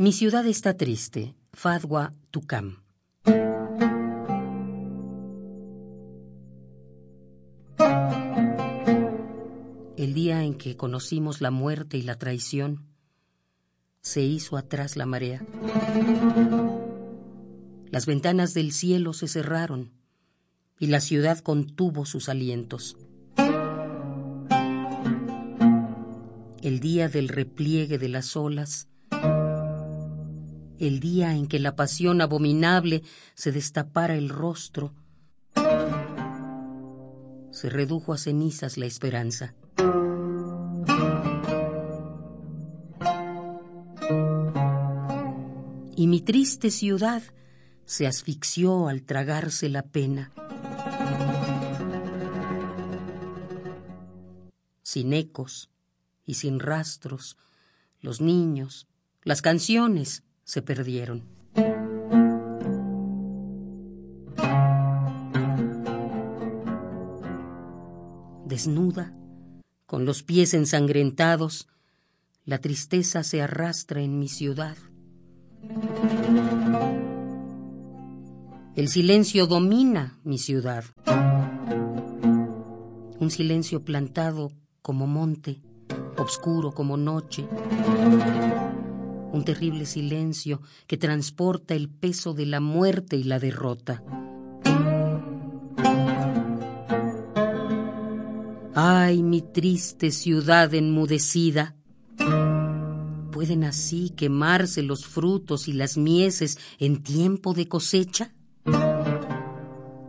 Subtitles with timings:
[0.00, 1.34] Mi ciudad está triste.
[1.52, 2.84] Fadwa Tukam.
[9.96, 12.86] El día en que conocimos la muerte y la traición,
[14.00, 15.44] se hizo atrás la marea.
[17.90, 19.90] Las ventanas del cielo se cerraron
[20.78, 22.96] y la ciudad contuvo sus alientos.
[26.62, 28.86] El día del repliegue de las olas,
[30.78, 33.02] el día en que la pasión abominable
[33.34, 34.94] se destapara el rostro,
[37.50, 39.54] se redujo a cenizas la esperanza.
[45.96, 47.22] Y mi triste ciudad
[47.84, 50.30] se asfixió al tragarse la pena.
[54.82, 55.70] Sin ecos
[56.24, 57.36] y sin rastros,
[58.00, 58.86] los niños,
[59.24, 61.24] las canciones se perdieron.
[68.46, 69.14] Desnuda,
[69.84, 71.68] con los pies ensangrentados,
[72.46, 74.78] la tristeza se arrastra en mi ciudad.
[78.74, 80.84] El silencio domina mi ciudad.
[83.20, 85.60] Un silencio plantado como monte,
[86.16, 87.46] oscuro como noche.
[89.32, 94.02] Un terrible silencio que transporta el peso de la muerte y la derrota.
[98.74, 101.74] Ay, mi triste ciudad enmudecida.
[103.32, 108.32] ¿Pueden así quemarse los frutos y las mieses en tiempo de cosecha?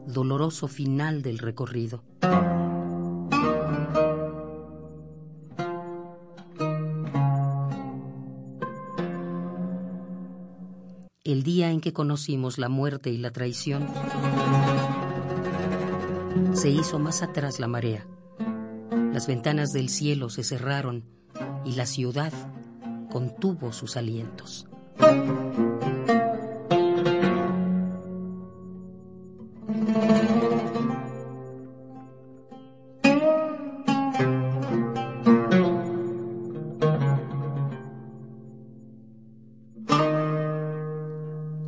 [0.05, 2.03] Doloroso final del recorrido.
[11.31, 13.87] El día en que conocimos la muerte y la traición,
[16.53, 18.05] se hizo más atrás la marea
[19.19, 21.03] las ventanas del cielo se cerraron
[21.65, 22.31] y la ciudad
[23.11, 24.67] contuvo sus alientos.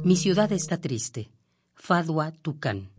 [0.03, 1.29] Mi ciudad está triste.
[1.75, 2.89] Fadwa Tucán.